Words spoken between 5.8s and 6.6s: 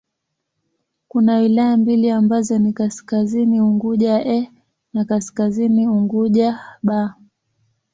Unguja